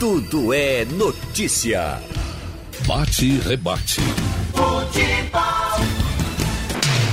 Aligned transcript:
Tudo 0.00 0.54
é 0.54 0.86
notícia. 0.86 2.00
Bate 2.86 3.26
e 3.26 3.38
rebate. 3.38 4.00
Futebol. 4.54 5.40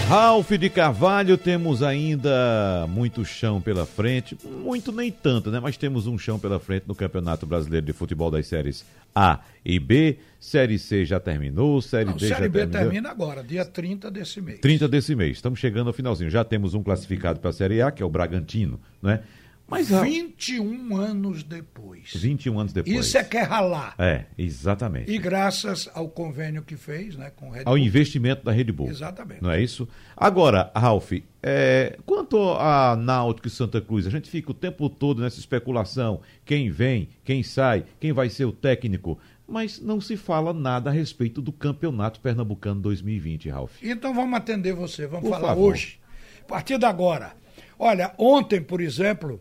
Ralph 0.08 0.52
de 0.52 0.70
Carvalho, 0.70 1.38
temos 1.38 1.84
ainda 1.84 2.88
muito 2.88 3.26
chão 3.26 3.60
pela 3.60 3.86
frente, 3.86 4.38
muito 4.64 4.90
nem 4.94 5.12
tanto, 5.12 5.52
né? 5.52 5.60
Mas 5.60 5.76
temos 5.76 6.08
um 6.08 6.18
chão 6.18 6.40
pela 6.40 6.62
frente 6.62 6.86
no 6.88 6.96
Campeonato 6.96 7.46
Brasileiro 7.46 7.86
de 7.86 7.92
Futebol 7.92 8.32
das 8.32 8.48
séries 8.48 8.86
A 9.14 9.42
e 9.66 9.78
B. 9.78 10.20
Série 10.40 10.80
C 10.80 11.04
já 11.04 11.20
terminou, 11.20 11.82
Série 11.82 12.06
Não, 12.06 12.14
D 12.14 12.26
série 12.30 12.44
já 12.46 12.48
B 12.48 12.60
terminou. 12.60 12.82
termina 12.84 13.10
agora, 13.12 13.44
dia 13.44 13.66
30 13.66 14.10
desse 14.10 14.40
mês. 14.40 14.62
30 14.62 14.88
desse 14.88 15.14
mês. 15.14 15.36
Estamos 15.36 15.60
chegando 15.60 15.88
ao 15.88 15.94
finalzinho. 15.94 16.30
Já 16.30 16.46
temos 16.46 16.74
um 16.74 16.82
classificado 16.82 17.42
para 17.42 17.50
a 17.50 17.54
Série 17.54 17.82
A, 17.82 17.92
que 17.92 18.02
é 18.02 18.06
o 18.06 18.10
Bragantino, 18.10 18.80
né? 19.04 19.24
Mas 19.68 19.90
21 19.90 20.96
anos 20.96 21.44
depois. 21.44 22.14
21 22.16 22.60
anos 22.60 22.72
depois. 22.74 22.96
Isso 22.96 23.18
é 23.18 23.24
que 23.24 23.36
é 23.36 23.42
ralar. 23.42 23.96
É, 23.98 24.26
exatamente. 24.38 25.12
E 25.12 25.18
graças 25.18 25.90
ao 25.94 26.08
convênio 26.08 26.62
que 26.64 26.78
fez, 26.78 27.18
né, 27.18 27.32
com 27.36 27.50
Red 27.50 27.66
Bull. 27.66 27.74
Ao 27.74 27.78
investimento 27.78 28.46
da 28.46 28.52
Red 28.52 28.72
Bull. 28.72 28.90
Exatamente. 28.90 29.44
Não 29.44 29.52
é 29.52 29.62
isso? 29.62 29.88
Agora, 30.16 30.72
Ralf, 30.74 31.12
é, 31.44 31.98
quanto 32.06 32.40
a 32.54 32.96
Náutico 32.96 33.48
e 33.48 33.52
Santa 33.52 33.82
Cruz, 33.82 34.08
a 34.08 34.10
gente 34.10 34.30
fica 34.30 34.52
o 34.52 34.54
tempo 34.54 34.90
todo 34.90 35.22
nessa 35.22 35.40
especulação, 35.40 36.22
quem 36.46 36.72
vem, 36.72 37.10
quem 37.26 37.44
sai, 37.44 37.84
quem 38.00 38.14
vai 38.14 38.30
ser 38.30 38.46
o 38.46 38.54
técnico, 38.54 39.20
mas 39.46 39.82
não 39.82 40.00
se 40.00 40.16
fala 40.16 40.54
nada 40.54 40.90
a 40.90 40.94
respeito 40.94 41.42
do 41.42 41.52
Campeonato 41.52 42.22
Pernambucano 42.22 42.80
2020, 42.82 43.50
Ralf. 43.50 43.82
Então 43.84 44.14
vamos 44.14 44.38
atender 44.38 44.74
você, 44.74 45.06
vamos 45.08 45.30
Por 45.30 45.36
falar 45.36 45.50
favor. 45.50 45.74
hoje. 45.74 46.00
A 46.42 46.46
partir 46.48 46.78
de 46.78 46.86
agora. 46.86 47.34
Olha, 47.80 48.14
ontem, 48.18 48.62
por 48.62 48.82
exemplo, 48.82 49.40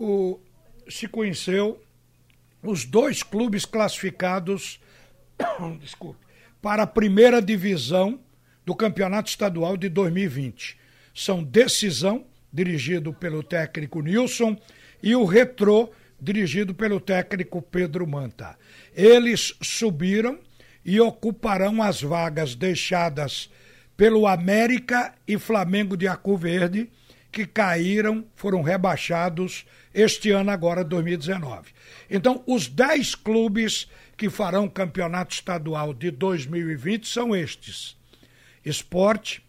o, 0.00 0.40
se 0.88 1.06
conheceu 1.06 1.78
os 2.62 2.86
dois 2.86 3.22
clubes 3.22 3.66
classificados 3.66 4.80
desculpe, 5.80 6.20
para 6.62 6.84
a 6.84 6.86
primeira 6.86 7.40
divisão 7.40 8.18
do 8.64 8.74
Campeonato 8.74 9.28
Estadual 9.28 9.76
de 9.76 9.88
2020. 9.88 10.78
São 11.14 11.42
Decisão, 11.42 12.24
dirigido 12.52 13.12
pelo 13.12 13.42
técnico 13.42 14.00
Nilson, 14.00 14.56
e 15.02 15.14
o 15.14 15.24
Retrô, 15.24 15.90
dirigido 16.20 16.74
pelo 16.74 17.00
técnico 17.00 17.62
Pedro 17.62 18.06
Manta. 18.06 18.56
Eles 18.94 19.54
subiram 19.62 20.38
e 20.84 21.00
ocuparão 21.00 21.82
as 21.82 22.00
vagas 22.00 22.54
deixadas 22.54 23.50
pelo 23.96 24.26
América 24.26 25.14
e 25.26 25.38
Flamengo 25.38 25.96
de 25.96 26.08
Acu 26.08 26.36
Verde, 26.36 26.90
que 27.30 27.46
caíram, 27.46 28.24
foram 28.34 28.62
rebaixados 28.62 29.64
este 29.94 30.30
ano 30.30 30.50
agora, 30.50 30.84
2019. 30.84 31.70
Então, 32.08 32.42
os 32.46 32.66
10 32.68 33.14
clubes 33.14 33.88
que 34.16 34.28
farão 34.28 34.68
campeonato 34.68 35.34
estadual 35.34 35.94
de 35.94 36.10
2020 36.10 37.08
são 37.08 37.34
estes: 37.34 37.96
Esporte, 38.64 39.42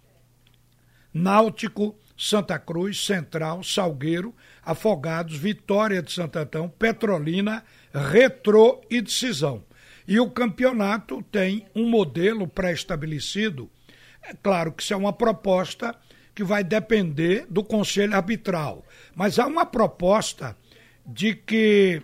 Náutico, 1.14 1.96
Santa 2.18 2.60
Cruz, 2.60 3.04
Central, 3.04 3.64
Salgueiro, 3.64 4.34
Afogados, 4.64 5.36
Vitória 5.36 6.02
de 6.02 6.12
Santo 6.12 6.38
Antão, 6.38 6.70
Petrolina, 6.70 7.64
Retrô 7.94 8.82
e 8.90 9.02
Decisão. 9.02 9.64
E 10.08 10.20
o 10.20 10.30
campeonato 10.30 11.22
tem 11.24 11.66
um 11.76 11.90
modelo 11.90 12.48
pré-estabelecido. 12.48 13.70
É 14.22 14.34
claro 14.34 14.72
que 14.72 14.84
isso 14.84 14.94
é 14.94 14.98
uma 14.98 15.14
proposta 15.14 15.96
que 16.34 16.44
vai 16.44 16.64
depender 16.64 17.46
do 17.50 17.64
Conselho 17.64 18.16
Arbitral. 18.16 18.86
Mas 19.16 19.38
há 19.40 19.46
uma 19.46 19.66
proposta 19.66 20.56
de 21.06 21.36
que 21.36 22.02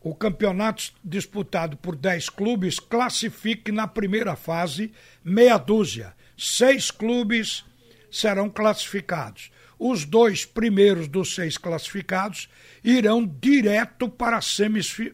o 0.00 0.14
campeonato 0.14 0.92
disputado 1.02 1.76
por 1.78 1.96
10 1.96 2.28
clubes 2.28 2.78
classifique 2.78 3.72
na 3.72 3.86
primeira 3.86 4.36
fase 4.36 4.92
meia 5.24 5.56
dúzia. 5.56 6.14
Seis 6.36 6.90
clubes 6.90 7.64
serão 8.10 8.50
classificados. 8.50 9.50
Os 9.78 10.04
dois 10.04 10.44
primeiros 10.44 11.08
dos 11.08 11.34
seis 11.34 11.58
classificados 11.58 12.48
irão 12.82 13.26
direto 13.26 14.08
para 14.08 14.36
as 14.36 14.56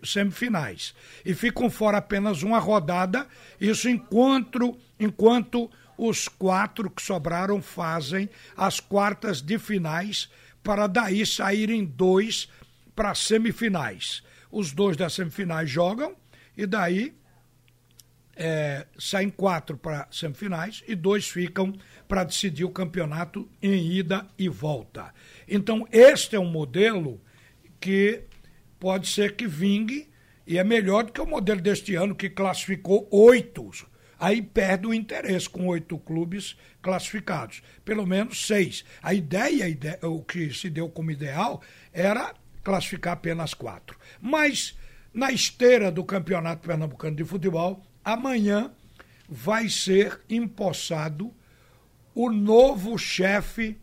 semifinais. 0.02 0.94
E 1.24 1.34
ficam 1.34 1.70
fora 1.70 1.98
apenas 1.98 2.42
uma 2.42 2.58
rodada, 2.58 3.26
isso 3.60 3.88
enquanto, 3.88 4.76
enquanto 4.98 5.70
os 6.00 6.28
quatro 6.28 6.88
que 6.88 7.02
sobraram 7.02 7.60
fazem 7.60 8.30
as 8.56 8.80
quartas 8.80 9.42
de 9.42 9.58
finais 9.58 10.30
para 10.62 10.86
daí 10.86 11.26
saírem 11.26 11.84
dois 11.84 12.48
para 12.96 13.14
semifinais. 13.14 14.22
Os 14.50 14.72
dois 14.72 14.96
das 14.96 15.12
semifinais 15.12 15.68
jogam 15.68 16.16
e 16.56 16.64
daí 16.64 17.14
é, 18.34 18.86
saem 18.98 19.28
quatro 19.28 19.76
para 19.76 20.08
semifinais 20.10 20.82
e 20.88 20.94
dois 20.94 21.28
ficam 21.28 21.78
para 22.08 22.24
decidir 22.24 22.64
o 22.64 22.70
campeonato 22.70 23.46
em 23.62 23.92
ida 23.92 24.26
e 24.38 24.48
volta. 24.48 25.12
Então, 25.46 25.86
este 25.92 26.34
é 26.34 26.40
um 26.40 26.50
modelo 26.50 27.20
que 27.78 28.22
pode 28.78 29.06
ser 29.06 29.36
que 29.36 29.46
vingue 29.46 30.08
e 30.46 30.56
é 30.56 30.64
melhor 30.64 31.04
do 31.04 31.12
que 31.12 31.20
o 31.20 31.26
modelo 31.26 31.60
deste 31.60 31.94
ano 31.94 32.14
que 32.14 32.30
classificou 32.30 33.06
oito 33.10 33.70
aí 34.20 34.42
perde 34.42 34.86
o 34.86 34.92
interesse 34.92 35.48
com 35.48 35.66
oito 35.66 35.98
clubes 35.98 36.54
classificados, 36.82 37.62
pelo 37.84 38.06
menos 38.06 38.46
seis. 38.46 38.84
A 39.02 39.14
ideia, 39.14 39.66
o 40.02 40.22
que 40.22 40.52
se 40.52 40.68
deu 40.68 40.90
como 40.90 41.10
ideal, 41.10 41.62
era 41.90 42.34
classificar 42.62 43.14
apenas 43.14 43.54
quatro. 43.54 43.98
Mas, 44.20 44.76
na 45.12 45.32
esteira 45.32 45.90
do 45.90 46.04
Campeonato 46.04 46.68
Pernambucano 46.68 47.16
de 47.16 47.24
Futebol, 47.24 47.82
amanhã 48.04 48.70
vai 49.26 49.70
ser 49.70 50.20
empossado 50.28 51.32
o 52.14 52.30
novo 52.30 52.98
chefe, 52.98 53.78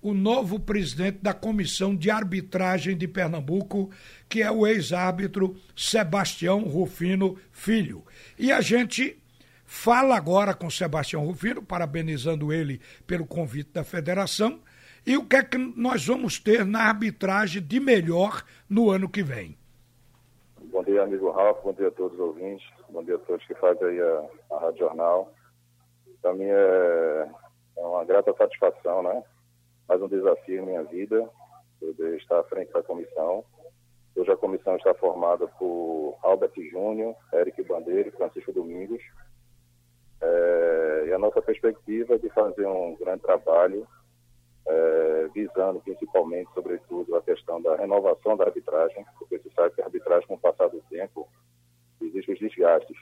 o 0.00 0.14
novo 0.14 0.60
presidente 0.60 1.18
da 1.20 1.32
Comissão 1.32 1.96
de 1.96 2.10
Arbitragem 2.10 2.96
de 2.96 3.08
Pernambuco, 3.08 3.90
que 4.28 4.42
é 4.42 4.50
o 4.50 4.66
ex-árbitro 4.66 5.56
Sebastião 5.74 6.60
Rufino 6.60 7.36
Filho. 7.50 8.04
E 8.38 8.52
a 8.52 8.60
gente 8.60 9.18
Fala 9.64 10.16
agora 10.16 10.54
com 10.54 10.68
Sebastião 10.68 11.24
Rufino, 11.24 11.62
parabenizando 11.62 12.52
ele 12.52 12.80
pelo 13.06 13.26
convite 13.26 13.72
da 13.72 13.84
federação. 13.84 14.60
E 15.06 15.16
o 15.16 15.26
que 15.26 15.36
é 15.36 15.42
que 15.42 15.58
nós 15.58 16.06
vamos 16.06 16.38
ter 16.38 16.64
na 16.64 16.84
arbitragem 16.84 17.62
de 17.62 17.80
melhor 17.80 18.42
no 18.68 18.90
ano 18.90 19.08
que 19.08 19.22
vem? 19.22 19.56
Bom 20.62 20.82
dia, 20.82 21.02
amigo 21.02 21.30
Ralf. 21.30 21.62
Bom 21.62 21.72
dia 21.72 21.88
a 21.88 21.90
todos 21.90 22.18
os 22.18 22.20
ouvintes. 22.20 22.66
Bom 22.88 23.04
dia 23.04 23.16
a 23.16 23.18
todos 23.18 23.46
que 23.46 23.54
fazem 23.54 23.86
aí 23.86 24.00
a, 24.00 24.24
a 24.52 24.58
Rádio 24.60 24.78
Jornal. 24.80 25.32
Para 26.22 26.34
mim 26.34 26.46
é, 26.46 27.28
é 27.76 27.80
uma 27.82 28.04
grata 28.04 28.34
satisfação, 28.34 29.02
né? 29.02 29.22
Mais 29.86 30.00
um 30.00 30.08
desafio 30.08 30.62
em 30.62 30.66
minha 30.66 30.82
vida, 30.84 31.28
poder 31.78 32.16
estar 32.16 32.40
à 32.40 32.44
frente 32.44 32.72
da 32.72 32.82
comissão. 32.82 33.44
Hoje 34.16 34.30
a 34.30 34.36
comissão 34.36 34.76
está 34.76 34.94
formada 34.94 35.46
por 35.58 36.16
Albert 36.22 36.52
Júnior, 36.70 37.14
Eric 37.32 37.62
Bandeira 37.64 38.08
e 38.08 38.12
Francisco 38.12 38.52
Domingos. 38.52 39.02
É, 40.24 41.04
e 41.08 41.12
a 41.12 41.18
nossa 41.18 41.42
perspectiva 41.42 42.14
é 42.14 42.18
de 42.18 42.30
fazer 42.30 42.66
um 42.66 42.96
grande 42.96 43.20
trabalho, 43.20 43.86
é, 44.66 45.28
visando 45.34 45.80
principalmente, 45.80 46.50
sobretudo, 46.54 47.14
a 47.16 47.22
questão 47.22 47.60
da 47.60 47.76
renovação 47.76 48.36
da 48.36 48.44
arbitragem, 48.44 49.04
porque 49.18 49.38
você 49.38 49.50
sabe 49.54 49.74
que 49.74 49.82
a 49.82 49.84
arbitragem, 49.84 50.26
com 50.26 50.34
o 50.34 50.38
passar 50.38 50.68
do 50.68 50.80
tempo, 50.88 51.28
existem 52.00 52.34
os 52.34 52.40
desgastes. 52.40 52.96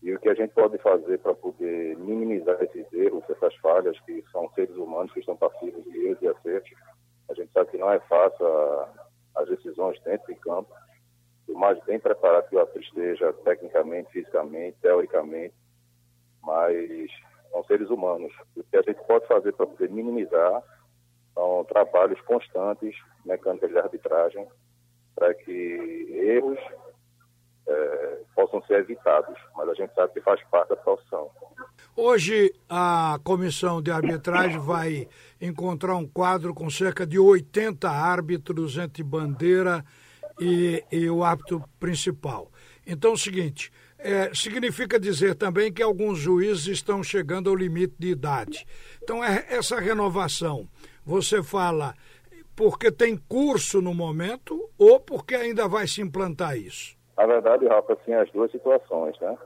E 0.00 0.14
o 0.14 0.20
que 0.20 0.28
a 0.28 0.34
gente 0.34 0.54
pode 0.54 0.78
fazer 0.78 1.18
para 1.18 1.34
poder 1.34 1.96
minimizar 1.98 2.56
esses 2.62 2.86
erros, 2.92 3.24
essas 3.28 3.54
falhas, 3.56 3.98
que 4.00 4.24
são 4.30 4.48
seres 4.54 4.76
humanos 4.76 5.12
que 5.12 5.18
estão 5.18 5.36
passivos 5.36 5.82
de 5.84 6.06
erros 6.06 6.22
e 6.22 6.28
acertos, 6.28 6.72
a 7.28 7.34
gente 7.34 7.52
sabe 7.52 7.70
que 7.72 7.78
não 7.78 7.90
é 7.90 7.98
fácil 8.00 8.46
a, 8.46 8.88
as 9.36 9.48
decisões 9.48 10.00
dentro 10.02 10.32
de 10.32 10.38
campo, 10.38 10.72
o 11.48 11.58
mais 11.58 11.82
bem 11.84 11.98
preparado 11.98 12.48
que 12.48 12.54
o 12.54 12.60
árbitro 12.60 12.82
esteja, 12.82 13.32
tecnicamente, 13.44 14.12
fisicamente, 14.12 14.76
teoricamente, 14.80 15.54
mas 16.48 17.10
são 17.52 17.62
seres 17.64 17.90
humanos. 17.90 18.32
O 18.56 18.64
que 18.64 18.76
a 18.76 18.82
gente 18.82 18.98
pode 19.06 19.26
fazer 19.26 19.52
para 19.52 19.66
poder 19.66 19.90
minimizar 19.90 20.62
são 21.34 21.62
trabalhos 21.64 22.18
constantes, 22.22 22.96
mecânicas 23.24 23.70
de 23.70 23.78
arbitragem, 23.78 24.48
para 25.14 25.34
que 25.34 25.50
erros 26.10 26.58
é, 27.66 28.20
possam 28.34 28.62
ser 28.62 28.80
evitados, 28.80 29.38
mas 29.54 29.68
a 29.68 29.74
gente 29.74 29.94
sabe 29.94 30.14
que 30.14 30.22
faz 30.22 30.42
parte 30.44 30.70
da 30.70 30.76
profissão. 30.76 31.30
Hoje 31.94 32.54
a 32.66 33.18
comissão 33.22 33.82
de 33.82 33.90
arbitragem 33.90 34.58
vai 34.58 35.06
encontrar 35.38 35.96
um 35.96 36.08
quadro 36.08 36.54
com 36.54 36.70
cerca 36.70 37.06
de 37.06 37.18
80 37.18 37.90
árbitros 37.90 38.78
entre 38.78 39.02
bandeira 39.02 39.84
e, 40.40 40.84
e 40.90 41.08
o 41.10 41.24
árbitro 41.24 41.62
principal. 41.78 42.50
Então 42.86 43.12
é 43.12 43.14
o 43.14 43.18
seguinte, 43.18 43.70
é, 43.98 44.32
significa 44.32 44.98
dizer 44.98 45.34
também 45.34 45.72
que 45.72 45.82
alguns 45.82 46.18
juízes 46.18 46.66
estão 46.68 47.02
chegando 47.02 47.50
ao 47.50 47.56
limite 47.56 47.94
de 47.98 48.08
idade. 48.08 48.66
Então, 49.02 49.24
é, 49.24 49.44
essa 49.50 49.80
renovação, 49.80 50.68
você 51.04 51.42
fala 51.42 51.94
porque 52.54 52.90
tem 52.90 53.16
curso 53.16 53.80
no 53.80 53.94
momento 53.94 54.68
ou 54.78 54.98
porque 54.98 55.34
ainda 55.34 55.68
vai 55.68 55.86
se 55.86 56.00
implantar 56.00 56.56
isso? 56.56 56.96
Na 57.16 57.26
verdade, 57.26 57.66
Rafa, 57.66 57.94
assim, 57.94 58.12
as 58.12 58.30
duas 58.30 58.50
situações, 58.50 59.18
né? 59.20 59.36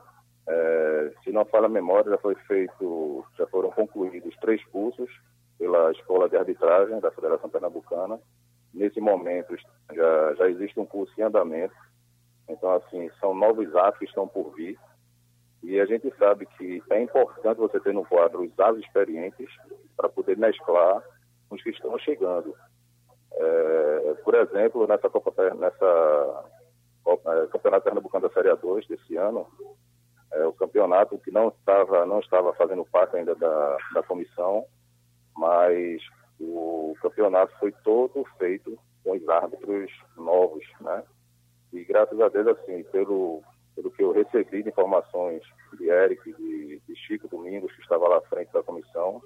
É, 0.46 1.12
se 1.22 1.30
não 1.30 1.44
fala 1.44 1.66
a 1.66 1.70
memória, 1.70 2.10
já 2.10 2.18
foi 2.18 2.34
feito, 2.46 3.24
já 3.38 3.46
foram 3.46 3.70
concluídos 3.70 4.34
três 4.40 4.62
cursos 4.66 5.08
pela 5.58 5.92
Escola 5.92 6.28
de 6.28 6.36
Arbitragem 6.36 7.00
da 7.00 7.10
Federação 7.10 7.48
Pernambucana. 7.48 8.18
Nesse 8.72 9.00
momento 9.00 9.56
já, 9.92 10.34
já 10.34 10.48
existe 10.48 10.78
um 10.78 10.86
curso 10.86 11.12
em 11.18 11.22
andamento. 11.22 11.74
Então, 12.48 12.72
assim, 12.72 13.10
são 13.20 13.34
novos 13.34 13.74
atos 13.76 13.98
que 13.98 14.04
estão 14.04 14.26
por 14.26 14.54
vir. 14.54 14.78
E 15.62 15.78
a 15.78 15.86
gente 15.86 16.12
sabe 16.18 16.46
que 16.46 16.82
é 16.90 17.00
importante 17.00 17.58
você 17.58 17.78
ter 17.78 17.94
no 17.94 18.04
quadro 18.04 18.42
os 18.42 18.58
atos 18.58 18.80
experientes 18.80 19.48
para 19.96 20.08
poder 20.08 20.36
mesclar 20.36 21.02
os 21.50 21.62
que 21.62 21.70
estão 21.70 21.96
chegando. 21.98 22.54
É, 23.34 24.14
por 24.24 24.34
exemplo, 24.34 24.86
nessa 24.86 25.08
Copa, 25.08 25.32
nessa 25.54 26.44
Copa, 27.04 27.34
é, 27.34 27.46
Campeonato 27.46 27.84
Pernambucano 27.84 28.28
da 28.28 28.34
Série 28.34 28.54
2 28.54 28.86
desse 28.86 29.16
ano, 29.16 29.46
é, 30.32 30.44
o 30.46 30.52
campeonato 30.52 31.18
que 31.18 31.30
não 31.30 31.48
estava, 31.48 32.04
não 32.06 32.20
estava 32.20 32.52
fazendo 32.54 32.84
parte 32.86 33.16
ainda 33.16 33.34
da, 33.34 33.76
da 33.94 34.02
comissão, 34.02 34.66
mas 35.36 36.02
o 36.42 36.94
campeonato 37.00 37.56
foi 37.58 37.72
todo 37.84 38.24
feito 38.38 38.78
com 39.04 39.12
os 39.12 39.28
árbitros 39.28 39.90
novos, 40.16 40.64
né? 40.80 41.02
E 41.72 41.84
graças 41.84 42.20
a 42.20 42.28
Deus, 42.28 42.48
assim, 42.48 42.82
pelo, 42.84 43.42
pelo 43.74 43.90
que 43.90 44.02
eu 44.02 44.12
recebi 44.12 44.62
de 44.62 44.68
informações 44.68 45.42
de 45.78 45.88
Eric, 45.88 46.32
de, 46.34 46.80
de 46.86 46.96
Chico 46.96 47.28
Domingos, 47.28 47.72
que 47.72 47.80
estava 47.80 48.08
lá 48.08 48.18
à 48.18 48.22
frente 48.22 48.52
da 48.52 48.62
comissão, 48.62 49.22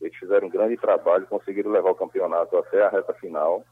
eles 0.00 0.16
fizeram 0.16 0.48
um 0.48 0.50
grande 0.50 0.76
trabalho, 0.76 1.26
conseguiram 1.26 1.70
levar 1.70 1.90
o 1.90 1.94
campeonato 1.96 2.56
até 2.56 2.82
a 2.82 2.88
reta 2.88 3.14
final. 3.14 3.64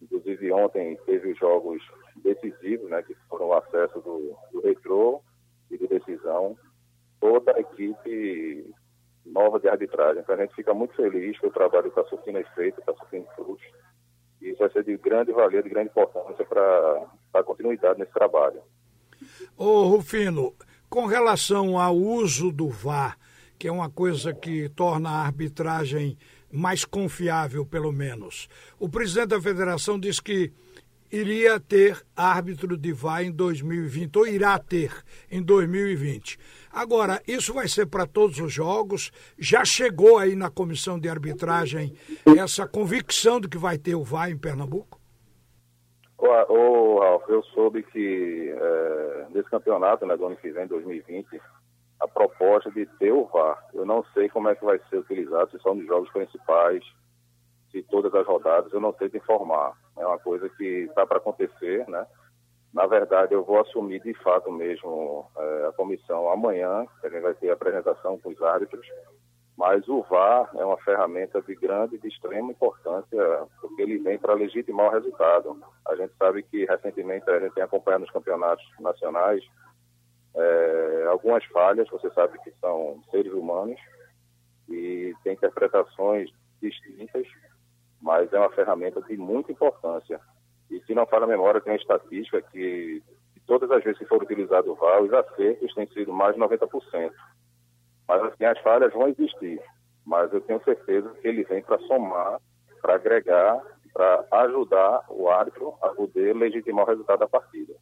Inclusive 0.00 0.52
ontem 0.52 0.96
teve 1.04 1.32
os 1.32 1.38
jogos 1.38 1.82
decisivos, 2.16 2.88
né, 2.88 3.02
que 3.02 3.14
foram 3.28 3.48
o 3.48 3.54
acesso 3.54 4.00
do, 4.00 4.36
do 4.52 4.60
Retrô 4.60 5.20
e 5.70 5.76
do 5.76 5.86
Decisão. 5.88 6.56
Toda 7.20 7.54
a 7.56 7.60
equipe 7.60 8.72
nova 9.32 9.58
de 9.60 9.68
arbitragem. 9.68 10.22
Então 10.22 10.34
a 10.34 10.38
gente 10.38 10.54
fica 10.54 10.74
muito 10.74 10.94
feliz 10.94 11.38
que 11.38 11.46
o 11.46 11.52
trabalho 11.52 11.88
está 11.88 12.04
surtindo 12.04 12.38
efeito, 12.38 12.80
está 12.80 12.92
surtindo 12.94 13.26
frutos. 13.34 13.64
E 14.40 14.50
isso 14.50 14.58
vai 14.58 14.70
ser 14.70 14.84
de 14.84 14.96
grande 14.96 15.32
valia, 15.32 15.62
de 15.62 15.68
grande 15.68 15.90
importância 15.90 16.44
para 16.44 17.06
a 17.34 17.42
continuidade 17.42 17.98
nesse 17.98 18.12
trabalho. 18.12 18.60
Ô 19.56 19.84
Rufino, 19.84 20.54
com 20.88 21.06
relação 21.06 21.78
ao 21.78 21.96
uso 21.96 22.52
do 22.52 22.68
VAR, 22.68 23.18
que 23.58 23.66
é 23.66 23.72
uma 23.72 23.90
coisa 23.90 24.32
que 24.32 24.68
torna 24.68 25.10
a 25.10 25.22
arbitragem 25.22 26.16
mais 26.50 26.84
confiável, 26.84 27.66
pelo 27.66 27.92
menos. 27.92 28.48
O 28.78 28.88
presidente 28.88 29.28
da 29.28 29.40
federação 29.40 29.98
disse 29.98 30.22
que 30.22 30.52
iria 31.10 31.58
ter 31.58 32.02
árbitro 32.16 32.76
de 32.76 32.92
VAR 32.92 33.22
em 33.22 33.32
2020, 33.32 34.16
ou 34.16 34.26
irá 34.26 34.58
ter 34.58 34.92
em 35.30 35.42
2020. 35.42 36.38
Agora, 36.72 37.20
isso 37.26 37.52
vai 37.54 37.66
ser 37.66 37.86
para 37.86 38.06
todos 38.06 38.38
os 38.38 38.52
jogos? 38.52 39.10
Já 39.38 39.64
chegou 39.64 40.18
aí 40.18 40.36
na 40.36 40.50
comissão 40.50 40.98
de 40.98 41.08
arbitragem 41.08 41.94
essa 42.38 42.66
convicção 42.66 43.40
de 43.40 43.48
que 43.48 43.58
vai 43.58 43.78
ter 43.78 43.94
o 43.94 44.04
VAR 44.04 44.30
em 44.30 44.38
Pernambuco? 44.38 44.98
Ô, 46.18 46.98
Ralf, 46.98 47.28
eu 47.28 47.42
soube 47.44 47.82
que 47.84 48.50
é, 48.50 49.26
nesse 49.30 49.48
campeonato, 49.48 50.04
né, 50.04 50.16
do 50.16 50.26
ano 50.26 50.36
que 50.36 50.50
vem, 50.50 50.66
2020, 50.66 51.40
a 52.00 52.08
proposta 52.08 52.70
de 52.70 52.86
ter 52.98 53.12
o 53.12 53.24
VAR. 53.26 53.64
Eu 53.72 53.86
não 53.86 54.04
sei 54.14 54.28
como 54.28 54.48
é 54.48 54.54
que 54.54 54.64
vai 54.64 54.80
ser 54.90 54.98
utilizado, 54.98 55.50
se 55.50 55.62
são 55.62 55.72
os 55.72 55.86
jogos 55.86 56.10
principais, 56.10 56.84
se 57.70 57.82
todas 57.84 58.14
as 58.14 58.26
rodadas, 58.26 58.72
eu 58.72 58.80
não 58.80 58.94
sei 58.94 59.08
te 59.08 59.18
informar. 59.18 59.76
É 59.98 60.06
uma 60.06 60.18
coisa 60.18 60.48
que 60.48 60.64
está 60.64 61.06
para 61.06 61.18
acontecer, 61.18 61.88
né? 61.88 62.06
Na 62.72 62.86
verdade, 62.86 63.34
eu 63.34 63.44
vou 63.44 63.60
assumir 63.60 64.00
de 64.00 64.14
fato 64.14 64.52
mesmo 64.52 65.26
é, 65.36 65.66
a 65.68 65.72
comissão 65.72 66.30
amanhã, 66.30 66.86
que 67.00 67.06
a 67.06 67.10
gente 67.10 67.22
vai 67.22 67.34
ter 67.34 67.50
a 67.50 67.54
apresentação 67.54 68.18
com 68.18 68.30
os 68.30 68.42
árbitros, 68.42 68.86
mas 69.56 69.88
o 69.88 70.02
VAR 70.02 70.50
é 70.54 70.64
uma 70.64 70.76
ferramenta 70.78 71.42
de 71.42 71.54
grande 71.56 71.96
e 71.96 71.98
de 71.98 72.08
extrema 72.08 72.52
importância, 72.52 73.46
porque 73.60 73.82
ele 73.82 73.98
vem 73.98 74.18
para 74.18 74.34
legitimar 74.34 74.86
o 74.86 74.92
resultado. 74.92 75.60
A 75.88 75.96
gente 75.96 76.12
sabe 76.16 76.42
que 76.44 76.64
recentemente 76.64 77.28
a 77.28 77.40
gente 77.40 77.54
tem 77.54 77.64
acompanhado 77.64 78.02
nos 78.02 78.12
campeonatos 78.12 78.64
nacionais 78.78 79.42
é, 80.34 81.06
algumas 81.08 81.44
falhas, 81.46 81.88
você 81.90 82.10
sabe 82.10 82.38
que 82.44 82.52
são 82.60 83.02
seres 83.10 83.32
humanos 83.32 83.80
e 84.68 85.12
tem 85.24 85.32
interpretações 85.32 86.30
distintas, 86.62 87.26
mas 88.00 88.32
é 88.32 88.38
uma 88.38 88.50
ferramenta 88.50 89.00
de 89.02 89.16
muita 89.16 89.52
importância. 89.52 90.20
E 90.70 90.80
se 90.82 90.94
não 90.94 91.06
fala 91.06 91.24
a 91.24 91.28
memória, 91.28 91.60
tem 91.60 91.72
uma 91.72 91.78
estatística 91.78 92.42
que 92.42 93.02
todas 93.46 93.70
as 93.70 93.82
vezes 93.82 93.98
que 93.98 94.06
for 94.06 94.22
utilizado 94.22 94.70
o 94.70 94.74
VAR, 94.74 95.02
os 95.02 95.12
acertos 95.12 95.74
têm 95.74 95.86
sido 95.88 96.12
mais 96.12 96.34
de 96.34 96.40
90%. 96.40 97.10
Mas 98.06 98.22
assim, 98.22 98.44
as 98.44 98.58
falhas 98.60 98.92
vão 98.92 99.08
existir. 99.08 99.60
Mas 100.04 100.32
eu 100.32 100.40
tenho 100.42 100.62
certeza 100.64 101.10
que 101.20 101.28
ele 101.28 101.44
vem 101.44 101.62
para 101.62 101.78
somar, 101.80 102.40
para 102.80 102.94
agregar, 102.94 103.60
para 103.92 104.24
ajudar 104.44 105.04
o 105.08 105.28
árbitro 105.28 105.74
a 105.82 105.88
poder 105.88 106.34
legitimar 106.36 106.84
o 106.84 106.88
resultado 106.88 107.20
da 107.20 107.28
partida. 107.28 107.74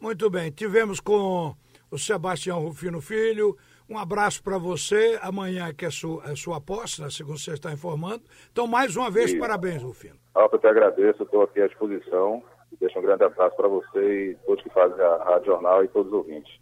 Muito 0.00 0.30
bem, 0.30 0.50
tivemos 0.50 1.00
com 1.00 1.54
o 1.90 1.98
Sebastião 1.98 2.60
Rufino 2.60 3.00
Filho. 3.00 3.56
Um 3.88 3.96
abraço 3.96 4.42
para 4.42 4.58
você. 4.58 5.18
Amanhã 5.22 5.72
que 5.72 5.86
é 5.86 5.90
sua, 5.90 6.22
é 6.30 6.36
sua 6.36 6.60
posse, 6.60 7.00
né, 7.00 7.08
segundo 7.10 7.38
você 7.38 7.52
está 7.52 7.72
informando. 7.72 8.22
Então, 8.52 8.66
mais 8.66 8.94
uma 8.96 9.10
vez, 9.10 9.30
Sim. 9.30 9.38
parabéns, 9.38 9.82
Rufino. 9.82 10.16
Ah, 10.34 10.48
eu 10.52 10.58
te 10.58 10.66
agradeço, 10.66 11.22
estou 11.22 11.42
aqui 11.42 11.60
à 11.60 11.66
disposição. 11.66 12.42
Deixo 12.78 12.98
um 12.98 13.02
grande 13.02 13.24
abraço 13.24 13.56
para 13.56 13.66
você 13.66 14.30
e 14.30 14.34
todos 14.46 14.62
que 14.62 14.70
fazem 14.70 15.00
a 15.00 15.24
Rádio 15.24 15.46
Jornal 15.46 15.84
e 15.84 15.88
todos 15.88 16.12
os 16.12 16.18
ouvintes. 16.18 16.52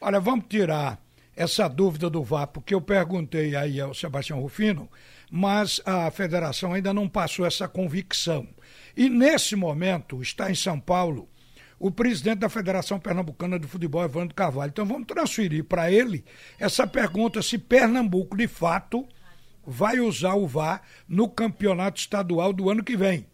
Olha, 0.00 0.20
vamos 0.20 0.44
tirar 0.48 1.00
essa 1.34 1.68
dúvida 1.68 2.08
do 2.08 2.22
VAR, 2.22 2.46
porque 2.46 2.74
eu 2.74 2.80
perguntei 2.80 3.56
aí 3.56 3.80
ao 3.80 3.92
Sebastião 3.92 4.40
Rufino, 4.40 4.88
mas 5.30 5.82
a 5.84 6.10
federação 6.10 6.72
ainda 6.72 6.94
não 6.94 7.08
passou 7.08 7.44
essa 7.44 7.66
convicção. 7.66 8.46
E 8.96 9.08
nesse 9.08 9.56
momento 9.56 10.22
está 10.22 10.50
em 10.50 10.54
São 10.54 10.78
Paulo 10.78 11.28
o 11.78 11.90
presidente 11.90 12.38
da 12.38 12.48
Federação 12.48 12.98
Pernambucana 12.98 13.58
de 13.58 13.66
Futebol, 13.66 14.04
Evandro 14.04 14.34
Carvalho. 14.34 14.70
Então 14.70 14.86
vamos 14.86 15.06
transferir 15.06 15.64
para 15.64 15.90
ele 15.90 16.24
essa 16.58 16.86
pergunta 16.86 17.42
se 17.42 17.58
Pernambuco, 17.58 18.36
de 18.36 18.48
fato, 18.48 19.06
vai 19.66 20.00
usar 20.00 20.34
o 20.34 20.46
VAR 20.46 20.82
no 21.08 21.28
campeonato 21.28 22.00
estadual 22.00 22.52
do 22.52 22.70
ano 22.70 22.84
que 22.84 22.96
vem. 22.96 23.26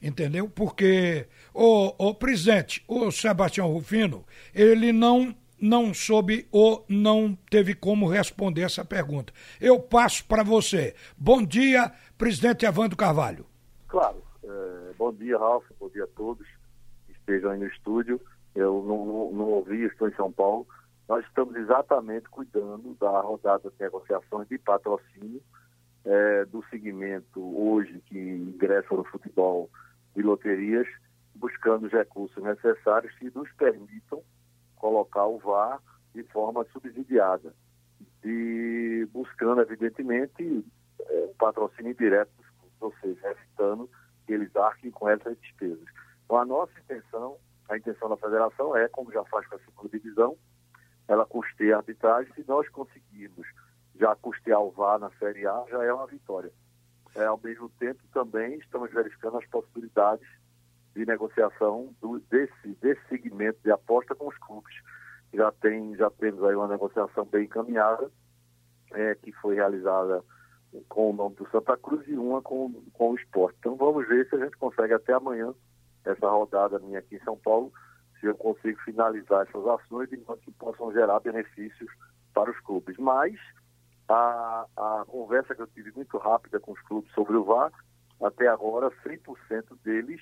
Entendeu? 0.00 0.48
Porque 0.48 1.26
o, 1.52 2.10
o 2.10 2.14
presidente, 2.14 2.84
o 2.86 3.10
Sebastião 3.10 3.72
Rufino, 3.72 4.24
ele 4.54 4.92
não 4.92 5.34
não 5.60 5.92
soube 5.92 6.46
ou 6.52 6.84
não 6.88 7.36
teve 7.50 7.74
como 7.74 8.06
responder 8.06 8.62
essa 8.62 8.84
pergunta. 8.84 9.32
Eu 9.60 9.80
passo 9.80 10.24
para 10.24 10.44
você. 10.44 10.94
Bom 11.16 11.42
dia, 11.44 11.92
presidente 12.16 12.64
Evandro 12.64 12.96
Carvalho. 12.96 13.44
Claro. 13.88 14.22
É, 14.44 14.92
bom 14.96 15.12
dia, 15.12 15.36
Ralf. 15.36 15.64
Bom 15.80 15.88
dia 15.88 16.04
a 16.04 16.06
todos 16.06 16.46
estejam 17.28 17.50
aí 17.50 17.58
no 17.58 17.66
estúdio. 17.66 18.20
Eu 18.54 18.82
não, 18.86 19.04
não, 19.04 19.32
não 19.32 19.44
ouvi, 19.50 19.84
estou 19.84 20.08
em 20.08 20.14
São 20.14 20.32
Paulo. 20.32 20.66
Nós 21.06 21.24
estamos 21.26 21.54
exatamente 21.56 22.28
cuidando 22.28 22.94
da 22.98 23.20
rodada 23.20 23.70
de 23.70 23.76
negociações 23.78 24.48
de 24.48 24.58
patrocínio 24.58 25.42
é, 26.04 26.44
do 26.46 26.64
segmento 26.70 27.40
hoje 27.40 28.00
que 28.06 28.18
ingressa 28.18 28.94
no 28.94 29.04
futebol 29.04 29.70
de 30.16 30.22
loterias, 30.22 30.86
buscando 31.34 31.86
os 31.86 31.92
recursos 31.92 32.42
necessários 32.42 33.14
que 33.18 33.30
nos 33.34 33.50
permitam 33.52 34.22
colocar 34.76 35.26
o 35.26 35.38
VAR 35.38 35.80
de 36.14 36.22
forma 36.24 36.66
subsidiada 36.72 37.54
e 38.24 39.06
buscando, 39.12 39.60
evidentemente, 39.60 40.64
é, 41.00 41.30
patrocínio 41.38 41.94
direto 41.94 42.30
ou 42.80 42.94
seja, 43.00 43.30
evitando 43.30 43.90
que 44.24 44.32
eles 44.32 44.54
arquem 44.54 44.90
com 44.90 45.08
essas 45.08 45.36
despesas. 45.40 45.88
Então, 46.28 46.40
a 46.40 46.44
nossa 46.44 46.78
intenção, 46.78 47.38
a 47.70 47.78
intenção 47.78 48.06
da 48.06 48.16
federação 48.18 48.76
é, 48.76 48.86
como 48.88 49.10
já 49.10 49.24
faz 49.24 49.46
com 49.46 49.56
a 49.56 49.58
segunda 49.60 49.88
divisão, 49.88 50.36
ela 51.08 51.24
custeia 51.24 51.76
a 51.76 51.78
arbitragem. 51.78 52.30
Se 52.34 52.44
nós 52.46 52.68
conseguirmos 52.68 53.48
já 53.98 54.14
custear 54.14 54.60
o 54.60 54.70
VAR 54.70 54.98
na 54.98 55.10
Série 55.12 55.46
A, 55.46 55.64
já 55.70 55.82
é 55.82 55.90
uma 55.90 56.06
vitória. 56.06 56.52
É, 57.14 57.24
ao 57.24 57.40
mesmo 57.42 57.70
tempo, 57.78 58.02
também 58.12 58.58
estamos 58.58 58.92
verificando 58.92 59.38
as 59.38 59.46
possibilidades 59.46 60.28
de 60.94 61.06
negociação 61.06 61.96
do, 61.98 62.20
desse, 62.20 62.74
desse 62.78 63.00
segmento 63.08 63.58
de 63.64 63.70
aposta 63.70 64.14
com 64.14 64.28
os 64.28 64.36
clubes. 64.36 64.74
Já, 65.32 65.50
tem, 65.50 65.96
já 65.96 66.10
temos 66.10 66.44
aí 66.44 66.54
uma 66.54 66.68
negociação 66.68 67.24
bem 67.24 67.44
encaminhada, 67.44 68.10
é, 68.92 69.14
que 69.14 69.32
foi 69.32 69.54
realizada 69.54 70.22
com 70.90 71.08
o 71.08 71.12
nome 71.14 71.36
do 71.36 71.48
Santa 71.48 71.74
Cruz 71.78 72.06
e 72.06 72.12
uma 72.12 72.42
com, 72.42 72.70
com 72.92 73.12
o 73.12 73.16
esporte. 73.16 73.56
Então 73.60 73.76
vamos 73.76 74.06
ver 74.06 74.28
se 74.28 74.36
a 74.36 74.44
gente 74.44 74.58
consegue 74.58 74.92
até 74.92 75.14
amanhã 75.14 75.54
essa 76.04 76.28
rodada 76.28 76.78
minha 76.78 76.98
aqui 76.98 77.16
em 77.16 77.24
São 77.24 77.36
Paulo, 77.36 77.72
se 78.18 78.26
eu 78.26 78.34
consigo 78.34 78.78
finalizar 78.80 79.46
essas 79.46 79.66
ações 79.66 80.08
modo 80.26 80.40
que 80.40 80.50
possam 80.52 80.92
gerar 80.92 81.20
benefícios 81.20 81.90
para 82.34 82.50
os 82.50 82.60
clubes. 82.60 82.96
Mas 82.98 83.34
a, 84.08 84.66
a 84.76 85.04
conversa 85.06 85.54
que 85.54 85.62
eu 85.62 85.66
tive 85.68 85.92
muito 85.92 86.16
rápida 86.18 86.58
com 86.58 86.72
os 86.72 86.80
clubes 86.82 87.12
sobre 87.12 87.36
o 87.36 87.44
VAR 87.44 87.72
até 88.20 88.48
agora, 88.48 88.90
100% 89.04 89.78
deles, 89.84 90.20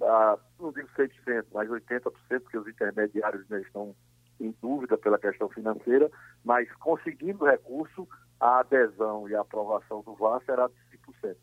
ah, 0.00 0.38
não 0.60 0.72
digo 0.72 0.88
100%, 0.96 1.46
mas 1.52 1.68
80%, 1.68 2.10
porque 2.40 2.58
os 2.58 2.68
intermediários 2.68 3.42
ainda 3.42 3.60
estão 3.60 3.94
em 4.40 4.54
dúvida 4.60 4.96
pela 4.96 5.18
questão 5.18 5.48
financeira, 5.48 6.10
mas 6.44 6.70
conseguindo 6.76 7.44
recurso, 7.44 8.08
a 8.40 8.60
adesão 8.60 9.28
e 9.28 9.34
a 9.34 9.40
aprovação 9.40 10.02
do 10.02 10.14
VAR 10.14 10.40
será 10.44 10.68
de 10.68 10.98
5%. 11.24 11.36